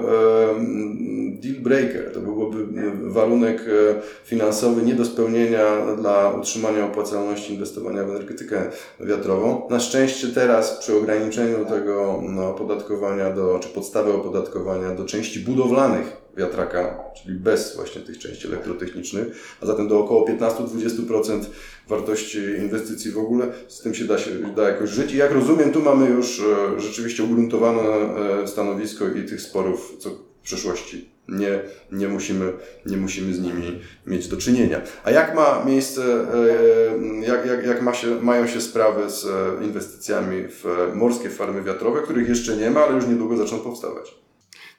deal 1.42 1.56
breaker, 1.56 2.13
to 2.13 2.20
byłby 2.20 2.65
warunek 3.03 3.62
e, 3.62 4.01
finansowy 4.25 4.82
nie 4.82 4.96
do 4.96 5.06
spełnienia 5.06 5.96
dla 5.98 6.30
utrzymania 6.30 6.86
opłacalności 6.86 7.53
inwestowania 7.53 8.03
w 8.03 8.10
energetykę 8.10 8.70
wiatrową. 9.00 9.68
Na 9.70 9.80
szczęście 9.80 10.27
teraz 10.27 10.77
przy 10.80 10.98
ograniczeniu 10.98 11.65
tego 11.65 12.22
no, 12.30 12.50
opodatkowania 12.50 13.30
do, 13.30 13.60
czy 13.60 13.70
podstawy 13.70 14.13
opodatkowania 14.13 14.96
do 14.96 15.06
części 15.06 15.39
budowlanych 15.39 16.23
wiatraka, 16.38 17.00
czyli 17.16 17.40
bez 17.40 17.75
właśnie 17.75 18.02
tych 18.02 18.20
części 18.20 18.48
elektrotechnicznych, 18.48 19.58
a 19.62 19.66
zatem 19.66 19.88
do 19.88 20.00
około 20.00 20.28
15-20% 20.28 21.42
wartości 21.88 22.38
inwestycji 22.38 23.12
w 23.12 23.18
ogóle. 23.18 23.48
Z 23.68 23.82
tym 23.82 23.94
się 23.94 24.06
da, 24.06 24.18
się 24.18 24.32
da 24.56 24.70
jakoś 24.70 24.90
żyć. 24.90 25.13
I 25.13 25.18
jak 25.18 25.32
rozumiem, 25.32 25.72
tu 25.72 25.82
mamy 25.82 26.10
już 26.10 26.40
e, 26.40 26.82
rzeczywiście 26.82 27.24
ugruntowane 27.24 27.82
e, 27.82 28.48
stanowisko 28.48 29.08
i 29.08 29.24
tych 29.24 29.42
sporów, 29.42 29.96
co 30.00 30.10
w 30.10 30.44
przeszłości 30.44 31.13
nie, 31.28 31.60
nie, 31.92 32.08
musimy, 32.08 32.54
nie 32.86 32.98
musimy 32.98 33.34
z 33.34 33.42
nimi 33.42 33.80
mieć 34.08 34.28
do 34.28 34.38
czynienia. 34.38 34.82
A 35.04 35.12
jak 35.12 35.36
ma 35.36 35.66
miejsce, 35.66 36.04
e, 36.04 37.28
jak, 37.28 37.46
jak, 37.46 37.66
jak 37.66 37.82
ma 37.82 37.94
się, 37.94 38.22
mają 38.22 38.48
się 38.48 38.62
sprawy 38.62 39.10
z 39.10 39.25
inwestycjami 39.63 40.44
w 40.50 40.92
morskie 40.94 41.30
farmy 41.30 41.63
wiatrowe, 41.63 42.02
których 42.02 42.30
jeszcze 42.30 42.58
nie 42.58 42.72
ma, 42.72 42.80
ale 42.80 42.96
już 42.96 43.08
niedługo 43.08 43.38
zaczną 43.38 43.60
powstawać? 43.60 44.23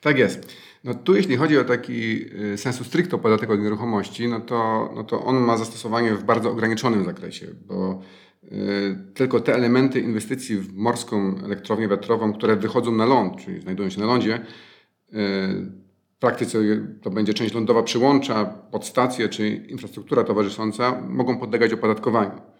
Tak 0.04 0.18
jest. 0.18 0.56
No 0.84 0.94
tu 0.94 1.16
jeśli 1.16 1.36
chodzi 1.36 1.58
o 1.58 1.64
taki 1.64 2.26
y, 2.52 2.58
sensu 2.58 2.84
stricto 2.84 3.18
podatek 3.18 3.50
od 3.50 3.60
nieruchomości, 3.60 4.28
no 4.28 4.40
to, 4.40 4.92
no 4.94 5.04
to 5.04 5.24
on 5.24 5.36
ma 5.36 5.56
zastosowanie 5.56 6.14
w 6.14 6.24
bardzo 6.24 6.50
ograniczonym 6.50 7.04
zakresie, 7.04 7.46
bo 7.66 8.00
y, 8.44 8.48
tylko 9.14 9.40
te 9.40 9.54
elementy 9.54 10.00
inwestycji 10.00 10.56
w 10.56 10.74
morską 10.74 11.34
elektrownię 11.44 11.88
wiatrową, 11.88 12.32
które 12.32 12.56
wychodzą 12.56 12.92
na 12.92 13.06
ląd, 13.06 13.36
czyli 13.36 13.60
znajdują 13.60 13.90
się 13.90 14.00
na 14.00 14.06
lądzie, 14.06 14.34
y, 14.34 14.40
w 15.12 16.18
praktyce 16.18 16.58
to 17.02 17.10
będzie 17.10 17.34
część 17.34 17.54
lądowa 17.54 17.82
przyłącza, 17.82 18.44
podstacje 18.44 19.28
czy 19.28 19.48
infrastruktura 19.48 20.24
towarzysząca, 20.24 21.00
mogą 21.08 21.38
podlegać 21.38 21.72
opodatkowaniu. 21.72 22.53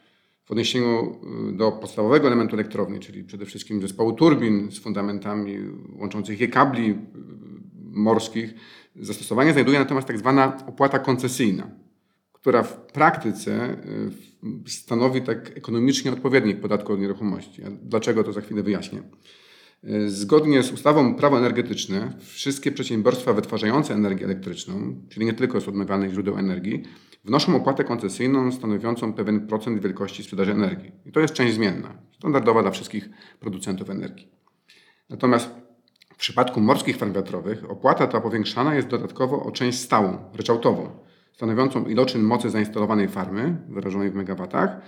W 0.44 0.50
odniesieniu 0.50 1.20
do 1.52 1.72
podstawowego 1.72 2.26
elementu 2.26 2.56
elektrowni, 2.56 3.00
czyli 3.00 3.24
przede 3.24 3.46
wszystkim 3.46 3.80
zespołu 3.80 4.12
turbin 4.12 4.72
z 4.72 4.78
fundamentami 4.78 5.58
łączących 5.98 6.40
je 6.40 6.48
kabli, 6.48 6.94
morskich 7.94 8.54
zastosowanie 8.96 9.52
znajduje 9.52 9.78
natomiast 9.78 10.06
tak 10.06 10.18
zwana 10.18 10.66
opłata 10.66 10.98
koncesyjna, 10.98 11.70
która 12.32 12.62
w 12.62 12.86
praktyce 12.86 13.76
y, 14.66 14.70
stanowi 14.70 15.22
tak 15.22 15.56
ekonomicznie 15.56 16.12
odpowiednik 16.12 16.60
podatku 16.60 16.92
od 16.92 17.00
nieruchomości. 17.00 17.62
dlaczego 17.82 18.24
to 18.24 18.32
za 18.32 18.40
chwilę 18.40 18.62
wyjaśnię. 18.62 19.02
Y, 19.84 20.10
zgodnie 20.10 20.62
z 20.62 20.72
ustawą 20.72 21.14
prawo 21.14 21.38
energetyczne, 21.38 22.12
wszystkie 22.20 22.72
przedsiębiorstwa 22.72 23.32
wytwarzające 23.32 23.94
energię 23.94 24.24
elektryczną, 24.24 25.00
czyli 25.08 25.26
nie 25.26 25.32
tylko 25.32 25.60
z 25.60 25.68
odnawialnych 25.68 26.12
źródeł 26.12 26.38
energii, 26.38 26.82
wnoszą 27.24 27.56
opłatę 27.56 27.84
koncesyjną 27.84 28.52
stanowiącą 28.52 29.12
pewien 29.12 29.46
procent 29.46 29.82
wielkości 29.82 30.22
sprzedaży 30.22 30.52
energii. 30.52 30.92
I 31.06 31.12
to 31.12 31.20
jest 31.20 31.34
część 31.34 31.54
zmienna, 31.54 31.88
standardowa 32.18 32.62
dla 32.62 32.70
wszystkich 32.70 33.08
producentów 33.40 33.90
energii. 33.90 34.28
Natomiast 35.10 35.50
w 36.14 36.16
przypadku 36.16 36.60
morskich 36.60 36.96
farm 36.96 37.12
wiatrowych 37.12 37.70
opłata 37.70 38.06
ta 38.06 38.20
powiększana 38.20 38.74
jest 38.74 38.88
dodatkowo 38.88 39.42
o 39.42 39.52
część 39.52 39.78
stałą, 39.78 40.18
ryczałtową, 40.34 40.90
stanowiącą 41.32 41.84
iloczyn 41.84 42.22
mocy 42.22 42.50
zainstalowanej 42.50 43.08
farmy, 43.08 43.56
wyrażonej 43.68 44.10
w 44.10 44.14
megawatach, 44.14 44.80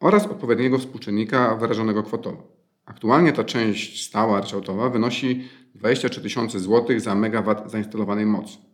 oraz 0.00 0.26
odpowiedniego 0.26 0.78
współczynnika 0.78 1.56
wyrażonego 1.56 2.02
kwotowo. 2.02 2.62
Aktualnie 2.86 3.32
ta 3.32 3.44
część 3.44 4.06
stała 4.06 4.40
ryczałtowa 4.40 4.88
wynosi 4.90 5.48
23 5.74 6.20
tysiące 6.20 6.60
złotych 6.60 7.00
za 7.00 7.14
megawat 7.14 7.70
zainstalowanej 7.70 8.26
mocy. 8.26 8.71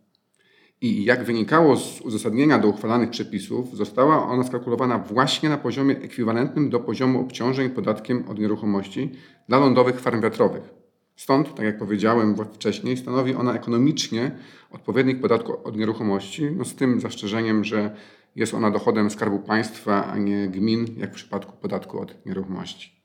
I 0.81 1.03
jak 1.03 1.23
wynikało 1.23 1.77
z 1.77 2.01
uzasadnienia 2.01 2.59
do 2.59 2.67
uchwalanych 2.67 3.09
przepisów, 3.09 3.77
została 3.77 4.27
ona 4.27 4.43
skalkulowana 4.43 4.99
właśnie 4.99 5.49
na 5.49 5.57
poziomie 5.57 5.97
ekwiwalentnym 5.97 6.69
do 6.69 6.79
poziomu 6.79 7.21
obciążeń 7.21 7.69
podatkiem 7.69 8.23
od 8.27 8.39
nieruchomości 8.39 9.11
dla 9.47 9.59
lądowych 9.59 9.99
farm 9.99 10.21
wiatrowych. 10.21 10.63
Stąd, 11.15 11.55
tak 11.55 11.65
jak 11.65 11.77
powiedziałem 11.77 12.35
wcześniej, 12.53 12.97
stanowi 12.97 13.35
ona 13.35 13.53
ekonomicznie 13.53 14.31
odpowiednik 14.71 15.21
podatku 15.21 15.53
od 15.63 15.77
nieruchomości, 15.77 16.51
no 16.57 16.65
z 16.65 16.75
tym 16.75 17.01
zastrzeżeniem, 17.01 17.63
że 17.63 17.95
jest 18.35 18.53
ona 18.53 18.71
dochodem 18.71 19.09
Skarbu 19.09 19.39
Państwa, 19.39 20.05
a 20.05 20.17
nie 20.17 20.47
gmin, 20.47 20.85
jak 20.97 21.11
w 21.11 21.15
przypadku 21.15 21.57
podatku 21.61 21.99
od 21.99 22.25
nieruchomości. 22.25 22.99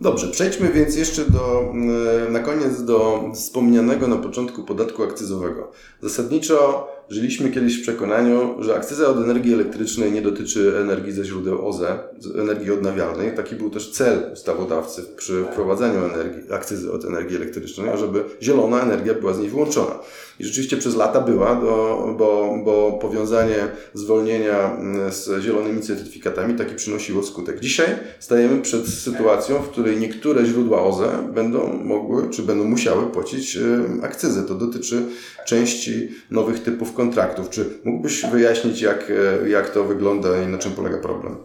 Dobrze, 0.00 0.28
przejdźmy 0.28 0.68
więc 0.68 0.96
jeszcze 0.96 1.30
do, 1.30 1.70
mm, 1.72 2.32
na 2.32 2.38
koniec 2.38 2.84
do 2.84 3.22
wspomnianego 3.34 4.08
na 4.08 4.16
początku 4.16 4.62
podatku 4.62 5.02
akcyzowego. 5.02 5.72
Zasadniczo 6.00 6.88
żyliśmy 7.10 7.50
kiedyś 7.50 7.78
w 7.78 7.82
przekonaniu, 7.82 8.56
że 8.58 8.76
akcyza 8.76 9.08
od 9.08 9.16
energii 9.16 9.54
elektrycznej 9.54 10.12
nie 10.12 10.22
dotyczy 10.22 10.78
energii 10.80 11.12
ze 11.12 11.24
źródeł 11.24 11.68
OZE, 11.68 11.98
energii 12.38 12.72
odnawialnej. 12.72 13.36
Taki 13.36 13.54
był 13.54 13.70
też 13.70 13.90
cel 13.90 14.30
ustawodawcy 14.32 15.02
przy 15.16 15.44
wprowadzaniu 15.52 16.04
energii, 16.04 16.52
akcyzy 16.52 16.92
od 16.92 17.04
energii 17.04 17.36
elektrycznej, 17.36 17.88
ażeby 17.88 18.24
zielona 18.42 18.82
energia 18.82 19.14
była 19.14 19.34
z 19.34 19.38
niej 19.38 19.48
wyłączona. 19.48 19.98
I 20.40 20.44
rzeczywiście 20.44 20.76
przez 20.76 20.96
lata 20.96 21.20
była, 21.20 21.54
bo, 21.54 22.14
bo, 22.18 22.58
bo 22.64 22.98
powiązanie 23.02 23.68
zwolnienia 23.94 24.76
mm, 24.76 25.12
z 25.12 25.42
zielonymi 25.42 25.82
certyfikatami 25.82 26.54
taki 26.54 26.74
przynosiło 26.74 27.22
skutek. 27.22 27.60
Dzisiaj 27.60 27.86
stajemy 28.18 28.62
przed 28.62 28.88
sytuacją, 28.88 29.62
w 29.62 29.68
której 29.68 29.96
niektóre 29.96 30.46
źródła 30.46 30.82
OZE 30.82 31.30
będą 31.34 31.72
mogły, 31.84 32.30
czy 32.30 32.42
będą 32.42 32.64
musiały 32.64 33.06
płacić 33.06 33.56
y, 33.56 33.82
akcyzę. 34.02 34.42
To 34.42 34.54
dotyczy 34.54 35.02
części 35.46 36.08
nowych 36.30 36.62
typów 36.62 36.92
kontraktów. 37.00 37.50
Czy 37.50 37.80
mógłbyś 37.84 38.26
wyjaśnić, 38.32 38.82
jak, 38.82 39.10
y, 39.44 39.48
jak 39.48 39.70
to 39.70 39.84
wygląda 39.84 40.42
i 40.42 40.46
na 40.46 40.58
czym 40.58 40.72
polega 40.72 40.98
problem? 40.98 41.36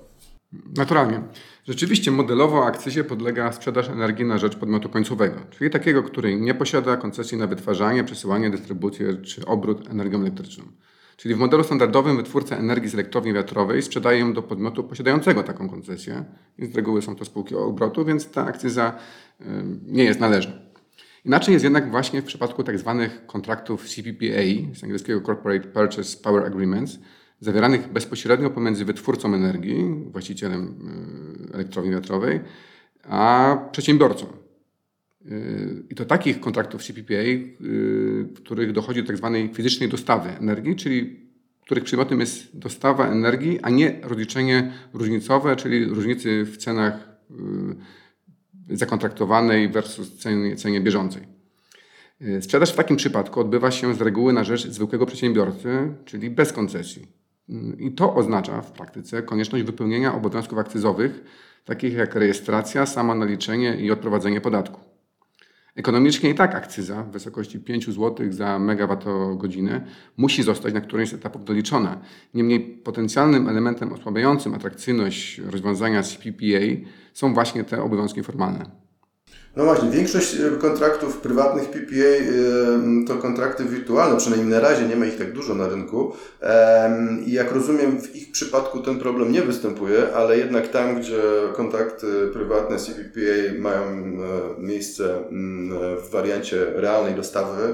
Naturalnie. 0.78 1.22
Rzeczywiście 1.68 2.12
modelowo 2.12 2.66
akcyzie 2.66 3.04
podlega 3.04 3.52
sprzedaż 3.52 3.90
energii 3.90 4.26
na 4.26 4.38
rzecz 4.38 4.56
podmiotu 4.56 4.90
końcowego, 4.90 5.36
czyli 5.50 5.70
takiego, 5.70 6.04
który 6.04 6.36
nie 6.36 6.54
posiada 6.54 6.98
koncesji 6.98 7.38
na 7.38 7.48
wytwarzanie, 7.48 8.04
przesyłanie, 8.04 8.50
dystrybucję 8.50 9.16
czy 9.16 9.46
obrót 9.46 9.90
energią 9.90 10.20
elektryczną. 10.22 10.64
Czyli 11.18 11.36
w 11.36 11.38
modelu 11.38 11.64
standardowym 11.64 12.18
wytwórca 12.18 12.56
energii 12.56 12.90
z 12.90 12.94
elektrowni 12.94 13.34
wiatrowej 13.34 13.82
sprzedaje 13.82 14.20
ją 14.20 14.34
do 14.34 14.42
podmiotu 14.42 14.84
posiadającego 14.84 15.44
taką 15.44 15.70
koncesję. 15.70 16.26
Z 16.60 16.76
reguły 16.76 17.02
są 17.02 17.16
to 17.16 17.26
spółki 17.26 17.56
obrotu, 17.56 18.06
więc 18.06 18.32
ta 18.32 18.46
akcyza 18.46 18.94
nie 19.88 20.04
jest 20.04 20.20
należna. 20.20 20.65
Inaczej 21.26 21.54
jest 21.54 21.64
jednak 21.64 21.92
właśnie 21.92 22.22
w 22.22 22.26
przypadku 22.26 22.64
tak 22.64 22.80
zwanych 22.80 23.26
kontraktów 23.26 23.90
CPPA, 23.90 24.74
z 24.74 24.84
angielskiego 24.84 25.22
Corporate 25.22 25.68
Purchase 25.68 26.18
Power 26.18 26.46
Agreements, 26.46 27.00
zawieranych 27.40 27.92
bezpośrednio 27.92 28.50
pomiędzy 28.50 28.86
wytwórcą 28.86 29.34
energii, 29.34 29.86
właścicielem 30.12 30.76
y, 31.52 31.54
elektrowni 31.54 31.92
wiatrowej, 31.92 32.40
a 33.04 33.58
przedsiębiorcą. 33.72 34.26
Y, 35.26 35.84
I 35.90 35.96
to 35.96 36.06
takich 36.06 36.40
kontraktów 36.40 36.84
CPPA, 36.84 37.22
y, 37.22 37.50
w 38.24 38.34
których 38.34 38.72
dochodzi 38.72 39.02
do 39.02 39.08
tak 39.08 39.18
zwanej 39.18 39.54
fizycznej 39.54 39.90
dostawy 39.90 40.30
energii, 40.30 40.76
czyli 40.76 41.26
których 41.62 41.84
przedmiotem 41.84 42.20
jest 42.20 42.58
dostawa 42.58 43.08
energii, 43.08 43.60
a 43.62 43.70
nie 43.70 44.00
rozliczenie 44.04 44.72
różnicowe, 44.94 45.56
czyli 45.56 45.86
różnicy 45.86 46.46
w 46.46 46.58
cenach 46.58 47.10
zakontraktowanej 48.70 49.70
versus 49.70 50.18
cenie, 50.18 50.56
cenie 50.56 50.82
bieżącej. 50.82 51.24
Sprzedaż 52.42 52.74
w 52.74 52.76
takim 52.76 52.98
przypadku 52.98 53.40
odbywa 53.40 53.72
się 53.72 53.94
z 53.94 54.02
reguły 54.02 54.34
na 54.34 54.44
rzecz 54.44 54.68
zwykłego 54.68 55.06
przedsiębiorcy, 55.06 55.94
czyli 56.06 56.30
bez 56.30 56.54
koncesji. 56.54 57.08
I 57.80 57.92
to 57.92 58.16
oznacza 58.16 58.62
w 58.62 58.72
praktyce 58.72 59.24
konieczność 59.24 59.66
wypełnienia 59.66 60.16
obowiązków 60.16 60.58
akcyzowych, 60.58 61.24
takich 61.66 61.94
jak 61.94 62.16
rejestracja, 62.16 62.86
samo 62.86 63.16
naliczenie 63.16 63.76
i 63.76 63.92
odprowadzenie 63.92 64.42
podatku. 64.42 64.95
Ekonomicznie 65.76 66.30
i 66.30 66.36
tak 66.36 66.56
akcyza 66.56 67.04
w 67.04 67.12
wysokości 67.12 67.60
5 67.60 67.86
zł 67.86 68.16
za 68.30 68.60
megawattogodzinę 68.60 69.82
musi 70.18 70.44
zostać 70.44 70.74
na 70.74 70.82
którymś 70.82 71.10
z 71.10 71.14
etapów 71.14 71.46
doliczona. 71.46 72.02
Niemniej 72.34 72.60
potencjalnym 72.60 73.50
elementem 73.50 73.94
osłabiającym 73.94 74.54
atrakcyjność 74.54 75.38
rozwiązania 75.38 76.04
CPPA 76.04 76.90
są 77.14 77.34
właśnie 77.34 77.64
te 77.64 77.84
obowiązki 77.84 78.24
formalne. 78.24 78.85
No 79.56 79.64
właśnie, 79.64 79.90
większość 79.90 80.36
e, 80.36 80.52
kontraktów 80.52 81.18
prywatnych 81.18 81.70
PPA 81.70 82.06
e, 82.06 83.06
to 83.08 83.16
kontrakty 83.16 83.66
wirtualne, 83.66 84.18
przynajmniej 84.18 84.50
na 84.50 84.60
razie 84.60 84.88
nie 84.88 84.96
ma 84.96 85.06
ich 85.06 85.18
tak 85.18 85.34
dużo 85.34 85.56
na 85.56 85.68
rynku. 85.68 86.14
I 87.26 87.32
jak 87.32 87.52
rozumiem, 87.52 88.02
w 88.02 88.16
ich 88.16 88.32
przypadku 88.32 88.80
ten 88.80 89.00
problem 89.00 89.32
nie 89.32 89.42
występuje, 89.42 90.14
ale 90.16 90.38
jednak 90.38 90.68
tam, 90.68 91.00
gdzie 91.00 91.22
kontrakty 91.56 92.08
prywatne 92.34 92.78
CPPA 92.78 93.60
mają 93.60 93.84
e, 93.84 94.62
miejsce 94.62 95.24
w 96.04 96.10
wariancie 96.12 96.66
realnej 96.66 97.16
dostawy, 97.16 97.74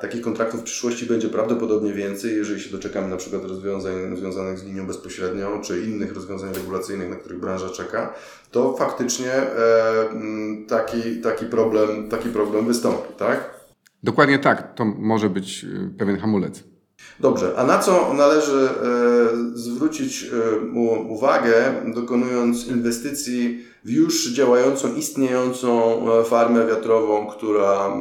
Takich 0.00 0.20
kontraktów 0.20 0.60
w 0.60 0.64
przyszłości 0.64 1.06
będzie 1.06 1.28
prawdopodobnie 1.28 1.92
więcej, 1.92 2.36
jeżeli 2.36 2.60
się 2.60 2.70
doczekamy 2.70 3.08
na 3.08 3.16
przykład 3.16 3.44
rozwiązań 3.44 4.16
związanych 4.16 4.58
z 4.58 4.64
linią 4.64 4.86
bezpośrednią, 4.86 5.60
czy 5.60 5.80
innych 5.80 6.14
rozwiązań 6.14 6.54
regulacyjnych, 6.54 7.08
na 7.08 7.16
których 7.16 7.40
branża 7.40 7.68
czeka, 7.68 8.14
to 8.50 8.76
faktycznie 8.76 9.32
e, 9.32 9.48
taki, 10.68 11.20
taki, 11.20 11.46
problem, 11.46 12.08
taki 12.08 12.28
problem 12.28 12.66
wystąpi, 12.66 13.14
tak? 13.18 13.60
Dokładnie 14.02 14.38
tak. 14.38 14.74
To 14.74 14.84
może 14.84 15.30
być 15.30 15.64
e, 15.64 15.98
pewien 15.98 16.18
hamulec. 16.18 16.69
Dobrze, 17.20 17.52
a 17.56 17.64
na 17.64 17.78
co 17.78 18.14
należy 18.14 18.68
e, 18.68 19.58
zwrócić 19.58 20.24
e, 20.24 21.08
uwagę, 21.08 21.82
dokonując 21.94 22.66
inwestycji 22.66 23.64
w 23.84 23.90
już 23.90 24.32
działającą, 24.32 24.94
istniejącą 24.94 26.02
e, 26.12 26.24
farmę 26.24 26.66
wiatrową, 26.66 27.26
która, 27.26 27.96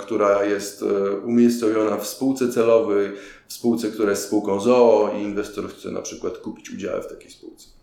która 0.00 0.44
jest 0.44 0.84
umiejscowiona 1.24 1.96
w 1.96 2.06
spółce 2.06 2.48
celowej, 2.48 3.10
w 3.48 3.52
spółce, 3.52 3.88
która 3.88 4.10
jest 4.10 4.24
spółką 4.24 4.60
ZOO 4.60 5.10
i 5.18 5.22
inwestor 5.22 5.68
chce 5.68 5.90
na 5.90 6.02
przykład 6.02 6.38
kupić 6.38 6.70
udziały 6.70 7.02
w 7.02 7.08
takiej 7.08 7.30
spółce? 7.30 7.79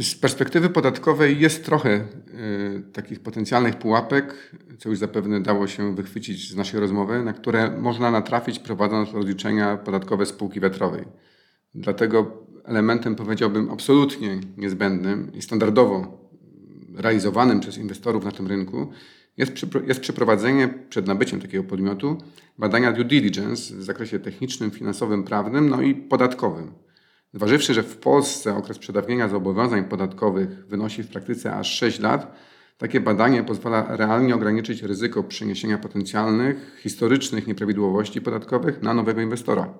Z 0.00 0.14
perspektywy 0.14 0.70
podatkowej 0.70 1.40
jest 1.40 1.64
trochę 1.64 1.90
y, 1.90 2.82
takich 2.92 3.20
potencjalnych 3.20 3.76
pułapek, 3.76 4.56
co 4.78 4.88
już 4.88 4.98
zapewne 4.98 5.40
dało 5.40 5.66
się 5.66 5.94
wychwycić 5.94 6.50
z 6.50 6.56
naszej 6.56 6.80
rozmowy, 6.80 7.24
na 7.24 7.32
które 7.32 7.70
można 7.80 8.10
natrafić 8.10 8.58
prowadząc 8.58 9.12
rozliczenia 9.12 9.76
podatkowe 9.76 10.26
spółki 10.26 10.60
wiatrowej. 10.60 11.04
Dlatego 11.74 12.46
elementem, 12.64 13.14
powiedziałbym, 13.14 13.70
absolutnie 13.70 14.40
niezbędnym 14.56 15.32
i 15.34 15.42
standardowo 15.42 16.18
realizowanym 16.94 17.60
przez 17.60 17.78
inwestorów 17.78 18.24
na 18.24 18.32
tym 18.32 18.46
rynku 18.46 18.90
jest, 19.36 19.52
jest 19.86 20.00
przeprowadzenie 20.00 20.68
przed 20.88 21.06
nabyciem 21.06 21.40
takiego 21.40 21.64
podmiotu 21.64 22.18
badania 22.58 22.92
due 22.92 23.04
diligence 23.04 23.74
w 23.74 23.82
zakresie 23.82 24.18
technicznym, 24.18 24.70
finansowym, 24.70 25.24
prawnym, 25.24 25.68
no 25.68 25.82
i 25.82 25.94
podatkowym. 25.94 26.72
Zważywszy, 27.34 27.74
że 27.74 27.82
w 27.82 27.96
Polsce 27.96 28.56
okres 28.56 28.78
przedawnienia 28.78 29.28
zobowiązań 29.28 29.84
podatkowych 29.84 30.66
wynosi 30.66 31.02
w 31.02 31.08
praktyce 31.08 31.54
aż 31.54 31.74
6 31.74 32.00
lat, 32.00 32.36
takie 32.78 33.00
badanie 33.00 33.42
pozwala 33.42 33.96
realnie 33.96 34.34
ograniczyć 34.34 34.82
ryzyko 34.82 35.22
przeniesienia 35.22 35.78
potencjalnych, 35.78 36.76
historycznych 36.82 37.46
nieprawidłowości 37.46 38.20
podatkowych 38.20 38.82
na 38.82 38.94
nowego 38.94 39.20
inwestora. 39.20 39.74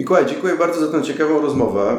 Mikołaj, 0.00 0.26
dziękuję 0.26 0.56
bardzo 0.56 0.86
za 0.86 0.92
tę 0.92 1.02
ciekawą 1.02 1.40
rozmowę. 1.40 1.96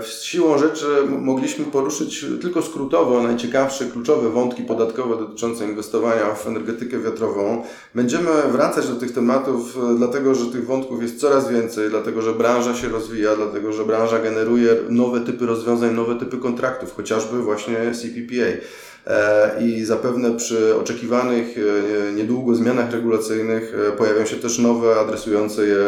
E, 0.00 0.04
siłą 0.22 0.58
rzeczy 0.58 0.86
mogliśmy 1.08 1.64
poruszyć 1.64 2.26
tylko 2.40 2.62
skrótowo 2.62 3.22
najciekawsze, 3.22 3.84
kluczowe 3.84 4.30
wątki 4.30 4.62
podatkowe 4.62 5.16
dotyczące 5.16 5.64
inwestowania 5.64 6.34
w 6.34 6.46
energetykę 6.46 6.98
wiatrową. 6.98 7.62
Będziemy 7.94 8.30
wracać 8.52 8.88
do 8.88 8.94
tych 8.94 9.12
tematów, 9.12 9.76
e, 9.76 9.94
dlatego 9.94 10.34
że 10.34 10.46
tych 10.46 10.66
wątków 10.66 11.02
jest 11.02 11.20
coraz 11.20 11.48
więcej, 11.50 11.90
dlatego 11.90 12.22
że 12.22 12.32
branża 12.32 12.74
się 12.74 12.88
rozwija, 12.88 13.36
dlatego 13.36 13.72
że 13.72 13.84
branża 13.84 14.18
generuje 14.18 14.76
nowe 14.88 15.20
typy 15.20 15.46
rozwiązań, 15.46 15.94
nowe 15.94 16.18
typy 16.18 16.36
kontraktów, 16.38 16.96
chociażby 16.96 17.42
właśnie 17.42 17.76
CPPA. 17.94 18.66
E, 19.06 19.64
i 19.64 19.84
zapewne 19.84 20.36
przy 20.36 20.76
oczekiwanych 20.76 21.56
e, 21.58 22.12
niedługo 22.12 22.54
zmianach 22.54 22.92
regulacyjnych 22.92 23.74
e, 23.88 23.92
pojawią 23.92 24.26
się 24.26 24.36
też 24.36 24.58
nowe, 24.58 25.00
adresujące 25.00 25.66
je 25.66 25.80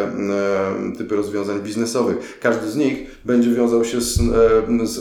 typy 0.99 1.17
rozwiązań 1.17 1.61
biznesowych. 1.61 2.39
Każdy 2.41 2.71
z 2.71 2.77
nich 2.77 2.99
będzie 3.25 3.51
wiązał 3.51 3.85
się 3.85 4.01
z, 4.01 4.15
z, 4.85 5.01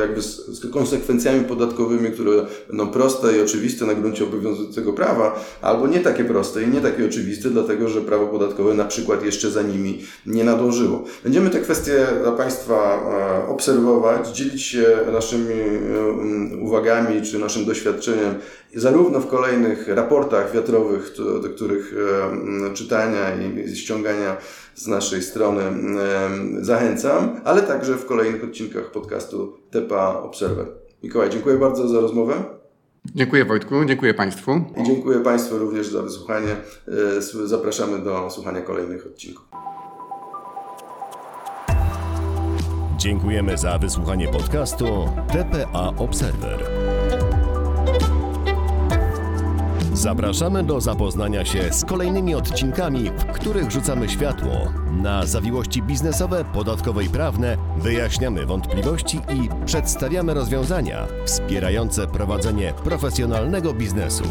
jakby 0.00 0.22
z, 0.22 0.70
konsekwencjami 0.72 1.44
podatkowymi, 1.44 2.10
które 2.10 2.46
będą 2.68 2.88
proste 2.88 3.36
i 3.36 3.40
oczywiste 3.40 3.86
na 3.86 3.94
gruncie 3.94 4.24
obowiązującego 4.24 4.92
prawa, 4.92 5.44
albo 5.62 5.86
nie 5.86 6.00
takie 6.00 6.24
proste 6.24 6.62
i 6.62 6.68
nie 6.68 6.80
takie 6.80 7.06
oczywiste, 7.06 7.50
dlatego 7.50 7.88
że 7.88 8.00
prawo 8.00 8.26
podatkowe 8.26 8.74
na 8.74 8.84
przykład 8.84 9.24
jeszcze 9.24 9.50
za 9.50 9.62
nimi 9.62 10.02
nie 10.26 10.44
nadążyło. 10.44 11.04
Będziemy 11.24 11.50
te 11.50 11.60
kwestie 11.60 12.06
dla 12.22 12.32
Państwa 12.32 13.00
obserwować, 13.48 14.28
dzielić 14.28 14.62
się 14.62 14.86
naszymi 15.12 15.54
uwagami 16.60 17.07
wynikami 17.08 17.32
czy 17.32 17.38
naszym 17.38 17.64
doświadczeniem, 17.64 18.34
zarówno 18.74 19.20
w 19.20 19.26
kolejnych 19.26 19.88
raportach 19.88 20.52
wiatrowych, 20.52 21.12
do, 21.16 21.40
do 21.40 21.48
których 21.48 21.94
e, 22.70 22.74
czytania 22.74 23.36
i 23.36 23.76
ściągania 23.76 24.36
z 24.74 24.86
naszej 24.86 25.22
strony 25.22 25.62
e, 25.62 26.64
zachęcam, 26.64 27.40
ale 27.44 27.62
także 27.62 27.94
w 27.94 28.06
kolejnych 28.06 28.44
odcinkach 28.44 28.90
podcastu 28.90 29.58
TEPA 29.70 30.22
Observer. 30.22 30.66
Mikołaj, 31.02 31.30
dziękuję 31.30 31.56
bardzo 31.56 31.88
za 31.88 32.00
rozmowę. 32.00 32.34
Dziękuję 33.14 33.44
Wojtku, 33.44 33.84
dziękuję 33.84 34.14
Państwu. 34.14 34.60
I 34.76 34.82
dziękuję 34.82 35.20
Państwu 35.20 35.58
również 35.58 35.86
za 35.88 36.02
wysłuchanie. 36.02 36.56
Zapraszamy 37.44 37.98
do 37.98 38.30
słuchania 38.30 38.60
kolejnych 38.60 39.06
odcinków. 39.06 39.48
Dziękujemy 42.98 43.58
za 43.58 43.78
wysłuchanie 43.78 44.28
podcastu 44.28 45.08
TPA 45.32 45.92
Observer. 45.96 46.87
Zapraszamy 49.98 50.64
do 50.64 50.80
zapoznania 50.80 51.44
się 51.44 51.72
z 51.72 51.84
kolejnymi 51.84 52.34
odcinkami, 52.34 53.10
w 53.10 53.24
których 53.24 53.70
rzucamy 53.70 54.08
światło 54.08 54.72
na 55.02 55.26
zawiłości 55.26 55.82
biznesowe, 55.82 56.44
podatkowe 56.44 57.04
i 57.04 57.08
prawne, 57.08 57.56
wyjaśniamy 57.76 58.46
wątpliwości 58.46 59.16
i 59.16 59.64
przedstawiamy 59.66 60.34
rozwiązania 60.34 61.06
wspierające 61.24 62.06
prowadzenie 62.06 62.74
profesjonalnego 62.84 63.74
biznesu. 63.74 64.24